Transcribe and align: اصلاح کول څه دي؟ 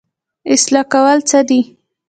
اصلاح 0.53 0.83
کول 0.93 1.19
څه 1.29 1.39
دي؟ 1.49 1.59